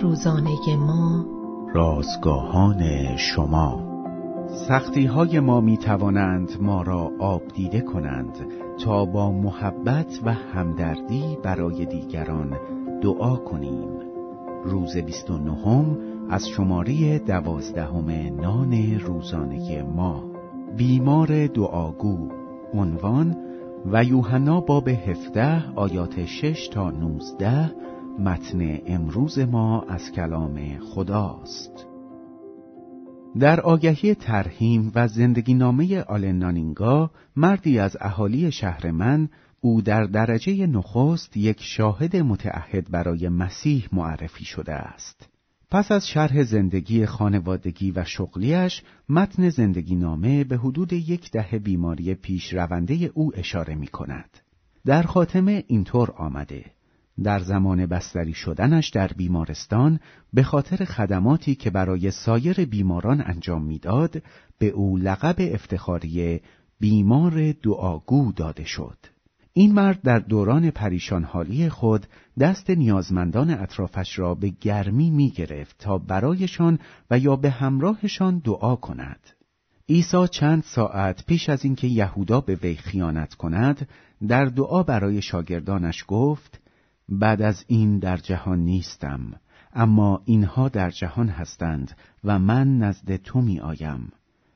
روزانه 0.00 0.76
ما. 0.78 1.24
رازگاهان 1.74 3.16
شما. 3.16 3.92
سختی 4.68 5.06
های 5.06 5.40
ما 5.40 5.60
می 5.60 5.76
توانند 5.76 6.50
ما 6.60 6.82
را 6.82 7.10
آب 7.18 7.42
دیده 7.54 7.80
کنند 7.80 8.46
تا 8.84 9.04
با 9.04 9.32
محبت 9.32 10.20
و 10.24 10.32
همدردی 10.32 11.38
برای 11.42 11.86
دیگران 11.86 12.58
دعا 13.02 13.36
کنیم. 13.36 13.88
روز 14.64 14.96
29 14.96 15.96
از 16.30 16.48
شماره 16.48 17.18
دوازدهم 17.18 18.10
نان 18.40 19.00
روزانه 19.00 19.82
ما. 19.82 20.24
بیمار 20.76 21.46
دعاگو. 21.46 22.28
عنوان 22.74 23.36
و 23.92 24.04
یوحنا 24.04 24.60
باب 24.60 24.88
17 24.88 25.64
آیات 25.76 26.24
6 26.24 26.68
تا 26.68 26.90
19 26.90 27.72
متن 28.18 28.78
امروز 28.86 29.38
ما 29.38 29.82
از 29.82 30.12
کلام 30.12 30.78
خداست 30.78 31.86
در 33.38 33.60
آگهی 33.60 34.14
ترهیم 34.14 34.92
و 34.94 35.08
زندگی 35.08 35.54
نامه 35.54 36.00
آلنانینگا 36.00 37.10
مردی 37.36 37.78
از 37.78 37.96
اهالی 38.00 38.52
شهر 38.52 38.90
من 38.90 39.28
او 39.60 39.82
در 39.82 40.04
درجه 40.04 40.66
نخست 40.66 41.36
یک 41.36 41.62
شاهد 41.62 42.16
متعهد 42.16 42.90
برای 42.90 43.28
مسیح 43.28 43.88
معرفی 43.92 44.44
شده 44.44 44.72
است. 44.72 45.28
پس 45.70 45.92
از 45.92 46.08
شرح 46.08 46.42
زندگی 46.42 47.06
خانوادگی 47.06 47.90
و 47.90 48.04
شغلیش 48.04 48.82
متن 49.08 49.48
زندگی 49.48 49.94
نامه 49.94 50.44
به 50.44 50.56
حدود 50.56 50.92
یک 50.92 51.30
دهه 51.30 51.58
بیماری 51.58 52.14
پیش 52.14 52.54
رونده 52.54 52.94
او 53.14 53.32
اشاره 53.34 53.74
می 53.74 53.86
کند. 53.86 54.38
در 54.86 55.02
خاتمه 55.02 55.64
اینطور 55.66 56.10
آمده 56.10 56.64
در 57.24 57.38
زمان 57.38 57.86
بستری 57.86 58.34
شدنش 58.34 58.88
در 58.88 59.08
بیمارستان 59.08 60.00
به 60.32 60.42
خاطر 60.42 60.84
خدماتی 60.84 61.54
که 61.54 61.70
برای 61.70 62.10
سایر 62.10 62.64
بیماران 62.64 63.22
انجام 63.26 63.64
می‌داد 63.64 64.22
به 64.58 64.68
او 64.68 64.96
لقب 64.96 65.36
افتخاری 65.38 66.40
بیمار 66.80 67.52
دعاگو 67.52 68.32
داده 68.32 68.64
شد. 68.64 68.98
این 69.52 69.72
مرد 69.72 70.02
در 70.02 70.18
دوران 70.18 70.70
پریشان 70.70 71.24
حالی 71.24 71.68
خود 71.68 72.06
دست 72.40 72.70
نیازمندان 72.70 73.50
اطرافش 73.50 74.18
را 74.18 74.34
به 74.34 74.52
گرمی 74.60 75.10
می 75.10 75.30
گرفت 75.30 75.78
تا 75.78 75.98
برایشان 75.98 76.78
و 77.10 77.18
یا 77.18 77.36
به 77.36 77.50
همراهشان 77.50 78.38
دعا 78.38 78.76
کند. 78.76 79.20
عیسی 79.88 80.28
چند 80.30 80.62
ساعت 80.62 81.26
پیش 81.26 81.48
از 81.48 81.64
اینکه 81.64 81.86
یهودا 81.86 82.40
به 82.40 82.54
وی 82.54 82.74
خیانت 82.74 83.34
کند 83.34 83.88
در 84.28 84.44
دعا 84.44 84.82
برای 84.82 85.22
شاگردانش 85.22 86.04
گفت 86.08 86.61
بعد 87.18 87.42
از 87.42 87.64
این 87.66 87.98
در 87.98 88.16
جهان 88.16 88.58
نیستم 88.58 89.34
اما 89.72 90.22
اینها 90.24 90.68
در 90.68 90.90
جهان 90.90 91.28
هستند 91.28 91.96
و 92.24 92.38
من 92.38 92.78
نزد 92.78 93.16
تو 93.16 93.40
می 93.40 93.60
آیم 93.60 94.12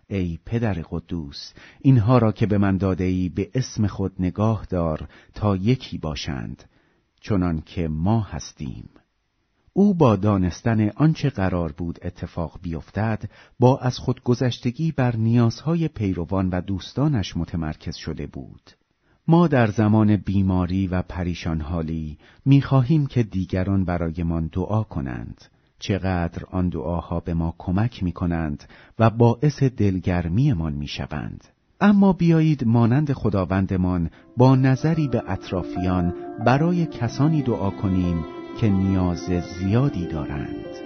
ای 0.09 0.39
پدر 0.45 0.75
قدوس 0.91 1.53
اینها 1.81 2.19
را 2.19 2.33
که 2.33 2.47
به 2.47 2.59
من 2.59 2.77
داده 2.77 3.05
ای 3.05 3.29
به 3.29 3.51
اسم 3.55 3.87
خود 3.87 4.13
نگاه 4.19 4.67
دار 4.71 5.09
تا 5.35 5.57
یکی 5.57 5.99
باشند 5.99 6.65
چنان 7.21 7.61
که 7.61 7.89
ما 7.89 8.21
هستیم. 8.21 8.89
او 9.73 9.95
با 9.95 10.17
دانستن 10.17 10.89
آنچه 10.89 11.31
قرار 11.31 11.73
بود 11.73 11.99
اتفاق 12.03 12.59
بیفتد 12.63 13.31
با 13.59 13.79
از 13.79 13.99
خود 13.99 14.23
گذشتگی 14.23 14.93
بر 14.93 15.17
نیازهای 15.17 15.89
پیروان 15.89 16.49
و 16.49 16.61
دوستانش 16.61 17.37
متمرکز 17.37 17.97
شده 17.97 18.27
بود. 18.27 18.71
ما 19.29 19.49
در 19.49 19.67
زمان 19.67 20.17
بیماری 20.17 20.87
و 20.87 21.03
پریشان 21.03 21.61
حالی 21.61 22.19
می 22.45 22.63
خواهیم 22.63 23.07
که 23.07 23.23
دیگران 23.23 23.85
برایمان 23.85 24.51
دعا 24.53 24.83
کنند. 24.83 25.45
چقدر 25.79 26.43
آن 26.51 26.69
دعاها 26.69 27.21
به 27.21 27.35
ما 27.35 27.55
کمک 27.59 28.03
می 28.03 28.13
کنند 28.13 28.65
و 28.99 29.11
باعث 29.11 29.63
دلگرمیمان 29.63 30.73
می 30.73 30.87
شوند. 30.87 31.45
اما 31.81 32.13
بیایید 32.13 32.65
مانند 32.67 33.13
خداوندمان 33.13 34.11
با 34.37 34.57
نظری 34.57 35.09
به 35.09 35.23
اطرافیان 35.27 36.15
برای 36.45 36.87
کسانی 36.87 37.43
دعا 37.43 37.71
کنیم 37.71 38.25
که 38.61 38.69
نیاز 38.69 39.31
زیادی 39.59 40.07
دارند. 40.07 40.86